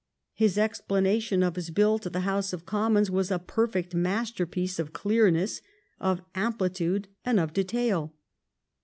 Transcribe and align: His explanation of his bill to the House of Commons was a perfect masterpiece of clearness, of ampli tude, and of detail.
His 0.33 0.57
explanation 0.57 1.43
of 1.43 1.55
his 1.55 1.69
bill 1.69 1.99
to 1.99 2.09
the 2.09 2.21
House 2.21 2.53
of 2.53 2.65
Commons 2.65 3.11
was 3.11 3.29
a 3.29 3.37
perfect 3.37 3.93
masterpiece 3.93 4.79
of 4.79 4.93
clearness, 4.93 5.61
of 5.99 6.21
ampli 6.33 6.73
tude, 6.73 7.07
and 7.23 7.39
of 7.39 7.53
detail. 7.53 8.11